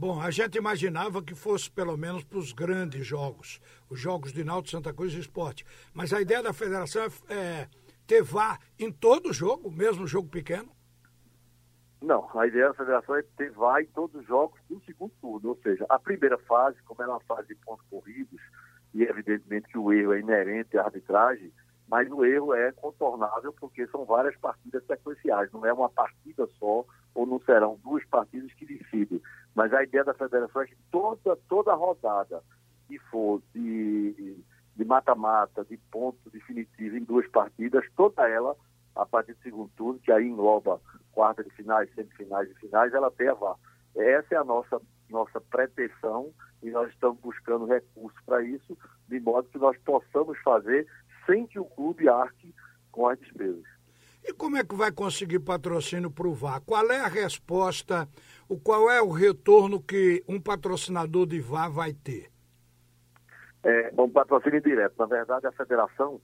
Bom, 0.00 0.20
a 0.20 0.30
gente 0.30 0.56
imaginava 0.56 1.20
que 1.20 1.34
fosse 1.34 1.68
pelo 1.68 1.96
menos 1.96 2.22
para 2.22 2.38
os 2.38 2.52
grandes 2.52 3.04
jogos, 3.04 3.60
os 3.90 3.98
jogos 3.98 4.32
de 4.32 4.44
Náutico, 4.44 4.70
Santa 4.70 4.94
Cruz 4.94 5.12
e 5.12 5.18
Esporte. 5.18 5.66
Mas 5.92 6.12
a 6.12 6.20
ideia 6.20 6.40
da 6.40 6.52
federação 6.52 7.02
é, 7.02 7.34
é 7.34 7.68
ter 8.06 8.22
VAR 8.22 8.60
em 8.78 8.92
todo 8.92 9.32
jogo, 9.32 9.72
mesmo 9.72 10.06
jogo 10.06 10.28
pequeno? 10.28 10.70
Não, 12.00 12.30
a 12.38 12.46
ideia 12.46 12.68
da 12.68 12.74
federação 12.74 13.16
é 13.16 13.24
ter 13.36 13.50
VAR 13.50 13.82
em 13.82 13.86
todos 13.86 14.20
os 14.20 14.24
jogos 14.24 14.60
do 14.70 14.80
segundo 14.84 15.10
turno. 15.20 15.48
Ou 15.48 15.58
seja, 15.64 15.84
a 15.88 15.98
primeira 15.98 16.38
fase, 16.38 16.80
como 16.84 17.02
é 17.02 17.06
uma 17.08 17.18
fase 17.22 17.48
de 17.48 17.56
pontos 17.56 17.84
corridos, 17.90 18.40
e 18.94 19.02
evidentemente 19.02 19.66
que 19.66 19.78
o 19.78 19.92
erro 19.92 20.12
é 20.12 20.20
inerente 20.20 20.78
à 20.78 20.84
arbitragem, 20.84 21.52
mas 21.88 22.08
o 22.08 22.24
erro 22.24 22.54
é 22.54 22.70
contornável 22.70 23.52
porque 23.54 23.86
são 23.88 24.04
várias 24.04 24.36
partidas 24.36 24.84
sequenciais, 24.86 25.50
não 25.50 25.66
é 25.66 25.72
uma 25.72 25.88
partida 25.88 26.46
só 26.58 26.84
ou 27.14 27.26
não 27.26 27.40
serão 27.40 27.80
duas 27.82 28.04
partidas 28.04 28.52
que 28.52 28.64
decidem. 28.64 29.20
Mas 29.58 29.74
a 29.74 29.82
ideia 29.82 30.04
da 30.04 30.14
federação 30.14 30.62
é 30.62 30.66
que 30.66 30.76
toda, 30.88 31.34
toda 31.48 31.74
rodada 31.74 32.44
que 32.86 32.96
for 33.10 33.42
de 33.52 34.44
mata-mata, 34.86 35.64
de, 35.64 35.70
de 35.70 35.82
ponto 35.90 36.30
definitivo 36.30 36.96
em 36.96 37.02
duas 37.02 37.26
partidas, 37.26 37.84
toda 37.96 38.28
ela, 38.28 38.54
a 38.94 39.04
partir 39.04 39.32
do 39.32 39.42
segundo 39.42 39.68
turno, 39.76 39.98
que 39.98 40.12
aí 40.12 40.28
engloba 40.28 40.80
quarta 41.10 41.42
de 41.42 41.50
finais, 41.50 41.92
semifinais 41.92 42.48
e 42.48 42.54
finais, 42.54 42.94
ela 42.94 43.10
tem 43.10 43.26
a. 43.26 43.34
Essa 43.96 44.36
é 44.36 44.38
a 44.38 44.44
nossa, 44.44 44.80
nossa 45.10 45.40
pretensão 45.40 46.32
e 46.62 46.70
nós 46.70 46.88
estamos 46.90 47.18
buscando 47.18 47.66
recursos 47.66 48.20
para 48.24 48.40
isso, 48.44 48.78
de 49.08 49.18
modo 49.18 49.48
que 49.48 49.58
nós 49.58 49.76
possamos 49.78 50.38
fazer 50.38 50.86
sem 51.26 51.48
que 51.48 51.58
o 51.58 51.64
clube 51.64 52.08
arque 52.08 52.54
com 52.92 53.08
as 53.08 53.18
despesas. 53.18 53.77
E 54.24 54.32
como 54.32 54.56
é 54.56 54.64
que 54.64 54.74
vai 54.74 54.92
conseguir 54.92 55.38
patrocínio 55.40 56.10
para 56.10 56.28
o 56.28 56.34
VAR? 56.34 56.60
Qual 56.60 56.90
é 56.90 57.00
a 57.00 57.08
resposta, 57.08 58.08
o 58.48 58.58
qual 58.58 58.90
é 58.90 59.00
o 59.00 59.10
retorno 59.10 59.80
que 59.80 60.22
um 60.28 60.40
patrocinador 60.40 61.26
de 61.26 61.40
VAR 61.40 61.70
vai 61.70 61.92
ter? 61.92 62.30
É, 63.64 63.92
um 63.98 64.08
patrocínio 64.08 64.60
direto. 64.60 64.94
Na 64.98 65.06
verdade, 65.06 65.46
a 65.46 65.52
federação, 65.52 66.20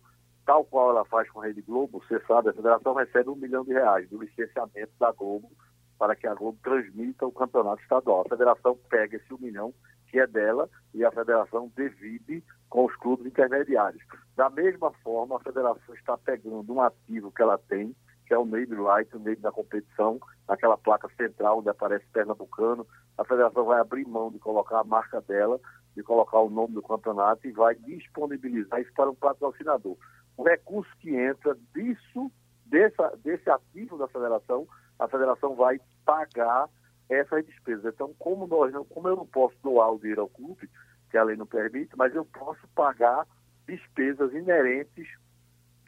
tal 0.46 0.64
qual 0.64 0.90
ela 0.90 1.04
faz 1.04 1.28
com 1.30 1.40
a 1.40 1.46
Rede 1.46 1.62
Globo, 1.62 2.02
você 2.06 2.20
sabe, 2.26 2.50
a 2.50 2.52
federação 2.52 2.94
recebe 2.94 3.30
um 3.30 3.36
milhão 3.36 3.64
de 3.64 3.72
reais 3.72 4.08
do 4.08 4.22
licenciamento 4.22 4.92
da 4.98 5.10
Globo 5.12 5.50
para 5.98 6.14
que 6.14 6.26
a 6.26 6.34
Globo 6.34 6.58
transmita 6.62 7.26
o 7.26 7.32
campeonato 7.32 7.82
estadual. 7.82 8.22
A 8.26 8.28
federação 8.28 8.78
pega 8.88 9.16
esse 9.16 9.32
um 9.32 9.38
milhão 9.38 9.72
que 10.14 10.20
é 10.20 10.28
dela 10.28 10.70
e 10.94 11.04
a 11.04 11.10
federação 11.10 11.68
divide 11.76 12.40
com 12.70 12.84
os 12.84 12.94
clubes 12.98 13.26
intermediários. 13.26 14.00
Da 14.36 14.48
mesma 14.48 14.92
forma, 15.02 15.34
a 15.34 15.40
federação 15.40 15.92
está 15.92 16.16
pegando 16.16 16.72
um 16.72 16.80
ativo 16.80 17.32
que 17.32 17.42
ela 17.42 17.58
tem, 17.58 17.96
que 18.24 18.32
é 18.32 18.38
o 18.38 18.44
name 18.44 18.76
right, 18.76 19.10
o 19.16 19.18
name 19.18 19.38
da 19.38 19.50
competição, 19.50 20.20
aquela 20.46 20.78
placa 20.78 21.08
central 21.16 21.58
onde 21.58 21.68
aparece 21.68 22.04
Pernambucano. 22.12 22.86
A 23.18 23.24
federação 23.24 23.64
vai 23.64 23.80
abrir 23.80 24.06
mão 24.06 24.30
de 24.30 24.38
colocar 24.38 24.78
a 24.78 24.84
marca 24.84 25.20
dela, 25.20 25.58
de 25.96 26.02
colocar 26.04 26.38
o 26.38 26.48
nome 26.48 26.74
do 26.74 26.82
campeonato 26.82 27.48
e 27.48 27.50
vai 27.50 27.74
disponibilizar 27.74 28.80
isso 28.80 28.92
para 28.94 29.10
um 29.10 29.16
patrocinador. 29.16 29.96
O 30.36 30.44
recurso 30.44 30.92
que 31.00 31.10
entra 31.10 31.58
disso, 31.74 32.30
dessa, 32.66 33.18
desse 33.24 33.50
ativo 33.50 33.98
da 33.98 34.06
federação, 34.06 34.64
a 34.96 35.08
federação 35.08 35.56
vai 35.56 35.80
pagar 36.04 36.68
essas 37.08 37.44
despesas. 37.46 37.92
Então, 37.94 38.14
como 38.18 38.46
nós 38.46 38.72
não, 38.72 38.84
como 38.84 39.08
eu 39.08 39.16
não 39.16 39.26
posso 39.26 39.56
doar 39.62 39.92
o 39.92 39.98
dinheiro 39.98 40.22
ao 40.22 40.28
clube, 40.28 40.68
que 41.10 41.18
a 41.18 41.24
lei 41.24 41.36
não 41.36 41.46
permite, 41.46 41.96
mas 41.96 42.14
eu 42.14 42.24
posso 42.24 42.66
pagar 42.74 43.26
despesas 43.66 44.32
inerentes 44.32 45.08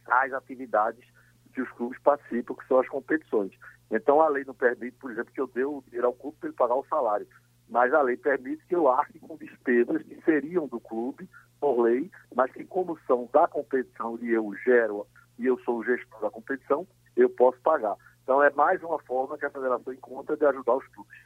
às 0.06 0.32
atividades 0.32 1.04
que 1.52 1.62
os 1.62 1.70
clubes 1.72 1.98
participam, 2.00 2.54
que 2.54 2.66
são 2.66 2.78
as 2.78 2.88
competições. 2.88 3.52
Então, 3.90 4.20
a 4.20 4.28
lei 4.28 4.44
não 4.44 4.54
permite, 4.54 4.96
por 4.98 5.10
exemplo, 5.10 5.32
que 5.32 5.40
eu 5.40 5.46
dê 5.46 5.64
o 5.64 5.82
dinheiro 5.86 6.08
ao 6.08 6.12
clube 6.12 6.36
para 6.38 6.48
ele 6.48 6.56
pagar 6.56 6.74
o 6.74 6.86
salário, 6.86 7.26
mas 7.68 7.92
a 7.92 8.02
lei 8.02 8.16
permite 8.16 8.64
que 8.66 8.74
eu 8.74 8.88
arque 8.88 9.18
com 9.18 9.36
despesas 9.36 10.02
que 10.02 10.20
seriam 10.22 10.66
do 10.66 10.80
clube, 10.80 11.28
por 11.60 11.80
lei, 11.80 12.10
mas 12.34 12.52
que, 12.52 12.64
como 12.64 12.98
são 13.06 13.28
da 13.32 13.48
competição 13.48 14.18
e 14.20 14.30
eu 14.30 14.54
gero 14.64 15.06
e 15.38 15.46
eu 15.46 15.58
sou 15.60 15.78
o 15.78 15.84
gestor 15.84 16.20
da 16.20 16.30
competição, 16.30 16.86
eu 17.16 17.30
posso 17.30 17.58
pagar. 17.60 17.96
Então 18.26 18.42
é 18.42 18.50
mais 18.50 18.82
uma 18.82 18.98
forma 19.04 19.38
que 19.38 19.46
a 19.46 19.50
federação 19.50 19.92
encontra 19.92 20.36
de 20.36 20.44
ajudar 20.44 20.74
os 20.74 20.86
clubes. 20.88 21.16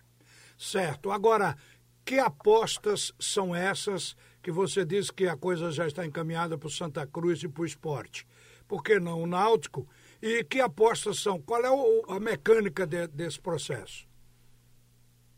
Certo. 0.58 1.10
Agora, 1.10 1.56
que 2.04 2.18
apostas 2.18 3.14
são 3.18 3.56
essas 3.56 4.14
que 4.42 4.50
você 4.50 4.84
diz 4.84 5.10
que 5.10 5.26
a 5.26 5.34
coisa 5.34 5.70
já 5.70 5.86
está 5.86 6.04
encaminhada 6.04 6.58
para 6.58 6.66
o 6.66 6.70
Santa 6.70 7.06
Cruz 7.06 7.42
e 7.42 7.48
para 7.48 7.62
o 7.62 7.64
esporte? 7.64 8.28
Por 8.68 8.82
que 8.82 9.00
não 9.00 9.22
o 9.22 9.26
Náutico? 9.26 9.88
E 10.20 10.44
que 10.44 10.60
apostas 10.60 11.22
são? 11.22 11.40
Qual 11.40 11.62
é 11.62 11.70
o, 11.70 12.04
a 12.10 12.20
mecânica 12.20 12.86
de, 12.86 13.06
desse 13.06 13.40
processo? 13.40 14.06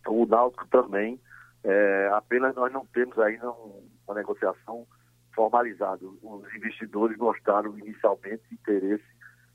O 0.09 0.26
Náutico 0.26 0.66
também. 0.66 1.21
É, 1.62 2.11
apenas 2.12 2.57
nós 2.57 2.73
não 2.73 2.85
temos 2.87 3.16
ainda 3.21 3.49
uma 3.52 4.16
negociação 4.16 4.85
formalizada. 5.33 6.04
Os 6.04 6.54
investidores 6.57 7.16
mostraram 7.19 7.78
inicialmente 7.78 8.42
interesse 8.50 9.04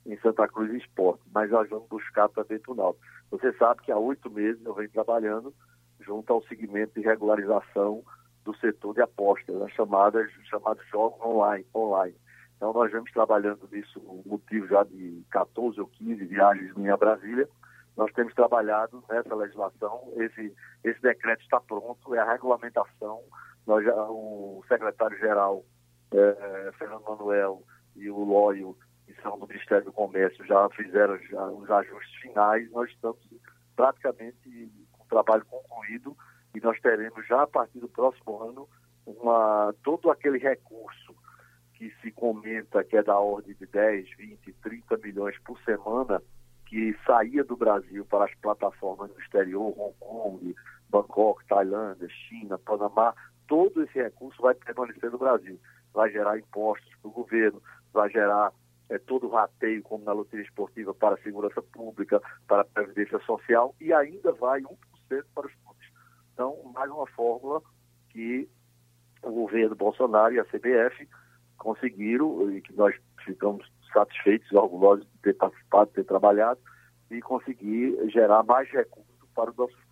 em 0.08 0.18
Santa 0.20 0.48
Cruz 0.48 0.74
Esporte, 0.74 1.22
mas 1.34 1.52
nós 1.52 1.70
vamos 1.70 1.88
buscar 1.90 2.30
para 2.30 2.44
dentro 2.44 2.74
do 2.74 2.82
Náutico. 2.82 3.06
Você 3.30 3.52
sabe 3.54 3.82
que 3.82 3.92
há 3.92 3.98
oito 3.98 4.32
meses 4.32 4.64
eu 4.66 4.74
venho 4.74 4.90
trabalhando 4.90 5.54
junto 6.00 6.32
ao 6.32 6.42
segmento 6.44 7.00
de 7.00 7.06
regularização 7.06 8.04
do 8.46 8.56
setor 8.58 8.94
de 8.94 9.02
apostas, 9.02 9.62
as 9.62 9.72
chamadas, 9.74 10.32
chamados 10.50 10.86
jogos 10.88 11.20
online, 11.22 11.66
online. 11.76 12.16
Então 12.56 12.72
nós 12.72 12.90
vamos 12.92 13.12
trabalhando 13.12 13.68
nisso, 13.70 14.00
o 14.00 14.24
motivo 14.26 14.68
já 14.68 14.84
de 14.84 15.22
14 15.30 15.80
ou 15.82 15.88
15 15.88 16.26
viagens 16.26 16.74
minha 16.76 16.96
Brasília, 16.96 17.48
nós 17.98 18.12
temos 18.14 18.34
trabalhado 18.34 19.04
nessa 19.10 19.36
legislação, 19.36 20.14
esse, 20.16 20.56
esse 20.84 21.02
decreto 21.02 21.42
está 21.42 21.60
pronto, 21.60 22.16
é 22.16 22.20
a 22.20 22.32
regulamentação, 22.32 23.22
nós 23.66 23.84
já, 23.84 23.94
o 23.94 24.64
secretário-geral 24.70 25.66
é, 26.12 26.72
Fernando 26.78 27.04
Manuel 27.04 27.64
e 27.96 28.10
o 28.10 28.24
Lóio 28.24 28.78
são 29.22 29.38
do 29.40 29.46
Ministério 29.68 29.86
do 29.86 29.92
Comércio 29.92 30.46
já 30.46 30.70
fizeram 30.70 31.18
já 31.26 31.46
os 31.48 31.70
ajustes 31.70 32.16
finais, 32.22 32.72
nós 32.72 32.90
estamos 32.90 33.20
praticamente 33.76 34.72
com 34.94 35.04
o 35.04 35.08
trabalho 35.08 35.46
concluído 35.46 36.16
e 36.56 36.62
nós 36.62 36.80
teremos 36.80 37.28
já 37.28 37.44
a 37.44 37.48
partir 37.48 37.80
do 37.80 37.90
próximo 37.90 38.42
ano 38.42 38.70
uma, 39.06 39.76
todo 39.84 40.10
aquele 40.10 40.38
recurso 40.38 41.14
que 41.74 41.94
se 42.02 42.12
comenta 42.12 42.84
que 42.84 42.96
é 42.96 43.04
da 43.04 43.20
ordem 43.20 43.56
de 43.56 43.66
10, 43.66 44.10
20, 44.18 44.54
30 44.54 44.98
milhões 44.98 45.38
por 45.40 45.60
semana, 45.64 46.22
que 46.66 46.96
saía 47.06 47.44
do 47.44 47.58
Brasil 47.58 48.06
para 48.06 48.26
as 48.26 48.36
plataformas 48.36 49.12
do 49.12 49.20
exterior, 49.20 49.74
Hong 49.78 49.96
Kong, 50.00 50.56
Bangkok, 50.90 51.46
Tailândia, 51.46 52.08
China, 52.10 52.58
Panamá, 52.58 53.14
todo 53.48 53.84
esse 53.84 54.02
recurso 54.02 54.42
vai 54.42 54.56
permanecer 54.56 55.12
no 55.12 55.18
Brasil. 55.18 55.60
Vai 55.94 56.10
gerar 56.10 56.40
impostos 56.40 56.94
para 57.02 57.10
o 57.10 57.14
governo, 57.14 57.62
vai 57.94 58.10
gerar 58.10 58.52
é, 58.89 58.98
todo 58.98 59.27
o 59.27 59.32
rateio, 59.32 59.84
como 59.84 60.03
na 60.03 60.13
loteria 60.13 60.46
esportiva, 60.46 60.94
para 60.94 61.15
a 61.15 61.22
segurança 61.22 61.62
pública, 61.62 62.22
para 62.48 62.62
a 62.62 62.65
previdência 62.65 63.20
social, 63.20 63.75
e 63.79 63.94
ainda 63.94 64.32
vai 64.34 64.62
1% 64.62 64.75
para 65.34 65.48
os 65.48 65.53
clubes. 65.53 65.88
Então, 66.34 66.56
mais 66.74 66.89
uma 66.89 67.08
fórmula 67.08 67.62
que 68.10 68.50
o 69.24 69.32
governo 69.32 69.75
Bolsonaro 69.75 70.34
e 70.34 70.39
a 70.39 70.46
CBF 70.46 71.08
conseguiram, 71.58 72.51
e 72.51 72.62
que 72.62 72.74
nós 72.74 72.96
ficamos 73.25 73.70
satisfeitos, 73.91 74.51
orgulhosos 74.51 75.06
de 75.06 75.17
ter 75.22 75.34
participado, 75.34 75.89
de 75.89 75.96
ter 75.96 76.03
trabalhado, 76.06 76.60
e 77.10 77.22
conseguir 77.22 77.98
gerar 78.10 78.44
mais 78.44 78.70
recursos 78.70 79.08
para 79.34 79.50
os 79.50 79.58
nossos. 79.58 79.87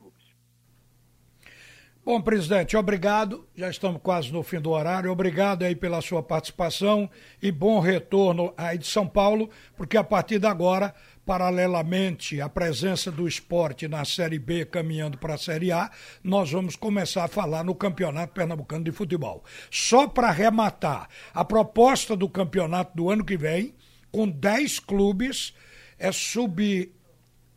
Bom, 2.06 2.22
presidente, 2.22 2.78
obrigado. 2.78 3.48
Já 3.56 3.68
estamos 3.68 4.00
quase 4.00 4.32
no 4.32 4.44
fim 4.44 4.62
do 4.62 4.70
horário. 4.70 5.12
Obrigado 5.12 5.64
aí 5.64 5.76
pela 5.76 6.04
sua 6.04 6.22
participação 6.22 7.10
e 7.42 7.52
bom 7.52 7.80
retorno 7.80 8.54
aí 8.56 8.78
de 8.78 8.86
São 8.86 9.08
Paulo, 9.08 9.50
porque 9.76 9.98
a 9.98 10.04
partir 10.04 10.38
de 10.38 10.46
agora, 10.46 10.94
paralelamente 11.26 12.40
à 12.40 12.48
presença 12.48 13.12
do 13.12 13.28
esporte 13.28 13.88
na 13.88 14.06
Série 14.06 14.38
B 14.38 14.66
caminhando 14.66 15.18
para 15.18 15.34
a 15.34 15.38
Série 15.40 15.72
A, 15.72 15.90
nós 16.24 16.52
vamos 16.52 16.76
começar 16.76 17.24
a 17.24 17.28
falar 17.28 17.64
no 17.64 17.74
Campeonato 17.74 18.34
Pernambucano 18.34 18.84
de 18.84 18.92
Futebol. 18.92 19.44
Só 19.72 20.08
para 20.08 20.28
arrematar, 20.28 21.10
a 21.34 21.44
proposta 21.44 22.16
do 22.16 22.30
campeonato 22.30 22.96
do 22.96 23.10
ano 23.10 23.26
que 23.26 23.36
vem, 23.36 23.74
com 24.12 24.30
10 24.30 24.78
clubes, 24.78 25.56
é 25.98 26.12
sub 26.12 26.94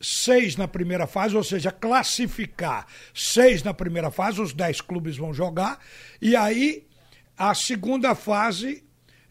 seis 0.01 0.57
na 0.57 0.69
primeira 0.69 1.07
fase, 1.07 1.37
ou 1.37 1.45
seja, 1.45 1.71
classificar 1.71 2.87
seis 3.15 3.63
na 3.63 3.75
primeira 3.75 4.11
fase, 4.11 4.41
os 4.41 4.53
dez 4.53 4.81
clubes 4.81 5.17
vão 5.17 5.33
jogar, 5.35 5.79
e 6.21 6.37
aí 6.37 6.87
a 7.37 7.55
segunda 7.55 8.15
fase 8.15 8.85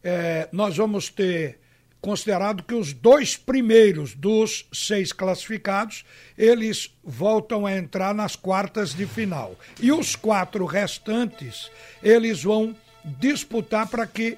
é, 0.03 0.47
nós 0.51 0.77
vamos 0.77 1.09
ter 1.09 1.59
considerado 1.99 2.63
que 2.63 2.73
os 2.73 2.93
dois 2.93 3.35
primeiros 3.35 4.13
dos 4.13 4.65
seis 4.71 5.11
classificados, 5.11 6.05
eles 6.37 6.95
voltam 7.03 7.65
a 7.65 7.75
entrar 7.75 8.13
nas 8.13 8.35
quartas 8.35 8.93
de 8.93 9.05
final. 9.05 9.57
E 9.81 9.91
os 9.91 10.15
quatro 10.15 10.65
restantes, 10.65 11.69
eles 12.01 12.43
vão 12.43 12.75
disputar 13.03 13.87
para 13.87 14.05
que 14.05 14.37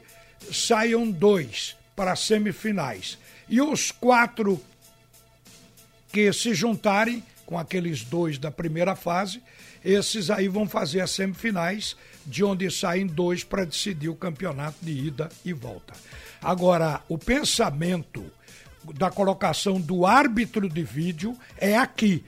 saiam 0.52 1.10
dois 1.12 1.76
para 1.96 2.14
as 2.14 2.22
semifinais. 2.22 3.18
E 3.48 3.62
os 3.62 3.92
quatro 3.92 4.62
que 6.12 6.32
se 6.34 6.54
juntarem 6.54 7.24
com 7.46 7.58
aqueles 7.58 8.04
dois 8.04 8.38
da 8.38 8.52
primeira 8.52 8.96
fase, 8.96 9.42
esses 9.84 10.30
aí 10.30 10.48
vão 10.48 10.68
fazer 10.68 11.02
as 11.02 11.12
semifinais, 11.12 11.96
de 12.26 12.44
onde 12.44 12.70
saem 12.70 13.08
dois 13.08 13.44
para 13.44 13.66
decidir 13.66 14.10
o 14.10 14.16
campeonato 14.16 14.78
de 14.82 14.92
ida 14.92 15.30
e 15.44 15.54
volta. 15.54 15.94
Agora, 16.42 17.02
o 17.10 17.18
pensamento 17.18 18.26
da 18.96 19.10
colocação 19.10 19.80
do 19.80 20.06
árbitro 20.06 20.70
de 20.70 20.84
vídeo 20.84 21.36
é 21.58 21.76
aqui. 21.76 22.24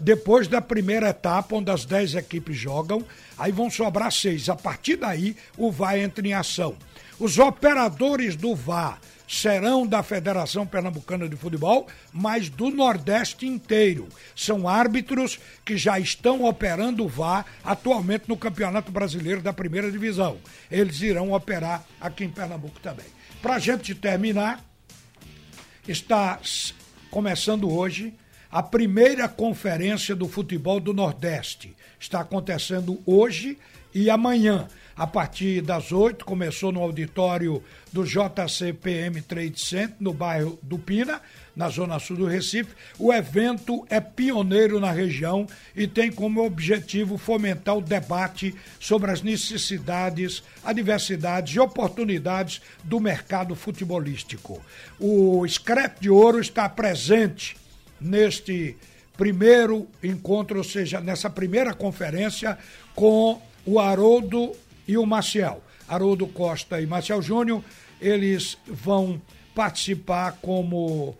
Depois 0.00 0.46
da 0.46 0.60
primeira 0.60 1.08
etapa, 1.08 1.56
onde 1.56 1.70
as 1.70 1.84
10 1.84 2.14
equipes 2.14 2.56
jogam, 2.56 3.04
aí 3.38 3.50
vão 3.50 3.70
sobrar 3.70 4.12
seis. 4.12 4.48
A 4.48 4.54
partir 4.54 4.96
daí, 4.96 5.34
o 5.56 5.72
VAR 5.72 5.98
entra 5.98 6.26
em 6.26 6.34
ação. 6.34 6.76
Os 7.18 7.38
operadores 7.38 8.36
do 8.36 8.54
VAR 8.54 9.00
serão 9.30 9.86
da 9.86 10.02
Federação 10.02 10.66
Pernambucana 10.66 11.28
de 11.28 11.36
Futebol, 11.36 11.86
mas 12.12 12.48
do 12.48 12.68
Nordeste 12.68 13.46
inteiro. 13.46 14.08
São 14.34 14.68
árbitros 14.68 15.38
que 15.64 15.76
já 15.76 16.00
estão 16.00 16.44
operando 16.44 17.04
o 17.04 17.08
VAR 17.08 17.46
atualmente 17.62 18.24
no 18.26 18.36
Campeonato 18.36 18.90
Brasileiro 18.90 19.40
da 19.40 19.52
Primeira 19.52 19.88
Divisão. 19.88 20.38
Eles 20.68 21.00
irão 21.00 21.32
operar 21.32 21.84
aqui 22.00 22.24
em 22.24 22.28
Pernambuco 22.28 22.80
também. 22.80 23.06
Para 23.40 23.54
a 23.54 23.58
gente 23.60 23.94
terminar, 23.94 24.64
está 25.86 26.40
começando 27.08 27.70
hoje 27.72 28.12
a 28.50 28.62
primeira 28.62 29.28
conferência 29.28 30.14
do 30.14 30.28
futebol 30.28 30.80
do 30.80 30.92
Nordeste. 30.92 31.76
Está 31.98 32.20
acontecendo 32.20 33.00
hoje 33.06 33.56
e 33.94 34.10
amanhã 34.10 34.68
a 35.00 35.06
partir 35.06 35.62
das 35.62 35.92
8, 35.92 36.26
começou 36.26 36.70
no 36.70 36.82
auditório 36.82 37.64
do 37.90 38.04
JCPM 38.04 39.22
Trade 39.22 39.58
Center, 39.58 39.96
no 39.98 40.12
bairro 40.12 40.58
do 40.62 40.78
Pina, 40.78 41.22
na 41.56 41.70
zona 41.70 41.98
sul 41.98 42.18
do 42.18 42.26
Recife. 42.26 42.74
O 42.98 43.10
evento 43.10 43.86
é 43.88 43.98
pioneiro 43.98 44.78
na 44.78 44.92
região 44.92 45.46
e 45.74 45.86
tem 45.86 46.12
como 46.12 46.44
objetivo 46.44 47.16
fomentar 47.16 47.78
o 47.78 47.80
debate 47.80 48.54
sobre 48.78 49.10
as 49.10 49.22
necessidades, 49.22 50.42
adversidades 50.62 51.54
e 51.54 51.60
oportunidades 51.60 52.60
do 52.84 53.00
mercado 53.00 53.56
futebolístico. 53.56 54.62
O 54.98 55.48
Scrap 55.48 55.98
de 55.98 56.10
Ouro 56.10 56.40
está 56.40 56.68
presente 56.68 57.56
neste 58.00 58.76
primeiro 59.16 59.86
encontro, 60.02 60.58
ou 60.58 60.64
seja, 60.64 61.00
nessa 61.00 61.28
primeira 61.28 61.74
conferência 61.74 62.56
com 62.94 63.40
o 63.66 63.78
Haroldo 63.78 64.52
e 64.88 64.96
o 64.96 65.04
Maciel. 65.04 65.62
Haroldo 65.86 66.26
Costa 66.26 66.80
e 66.80 66.86
Marcel 66.86 67.20
Júnior, 67.20 67.62
eles 68.00 68.56
vão 68.66 69.20
participar 69.54 70.38
como 70.40 71.16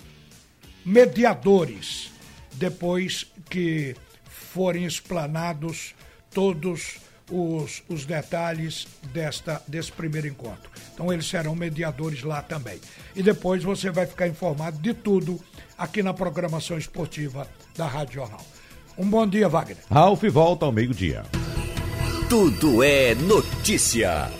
mediadores 0.84 2.10
depois 2.52 3.26
que 3.50 3.94
forem 4.25 4.84
explanados 4.84 5.94
todos 6.32 6.99
os, 7.30 7.82
os 7.88 8.04
detalhes 8.04 8.87
desta, 9.12 9.62
desse 9.66 9.92
primeiro 9.92 10.26
encontro. 10.26 10.70
Então 10.92 11.12
eles 11.12 11.26
serão 11.26 11.54
mediadores 11.54 12.22
lá 12.22 12.42
também. 12.42 12.80
E 13.14 13.22
depois 13.22 13.62
você 13.62 13.90
vai 13.90 14.06
ficar 14.06 14.28
informado 14.28 14.78
de 14.78 14.92
tudo 14.92 15.40
aqui 15.80 16.02
na 16.02 16.12
programação 16.12 16.76
esportiva 16.76 17.49
da 17.75 17.87
Rádio 17.87 18.16
Jornal. 18.16 18.44
Um 18.99 19.08
bom 19.08 19.26
dia, 19.26 19.49
Wagner. 19.49 19.78
Ralf 19.90 20.22
volta 20.25 20.66
ao 20.66 20.72
meio-dia. 20.72 21.25
Tudo 22.28 22.82
é 22.82 23.14
notícia. 23.14 24.30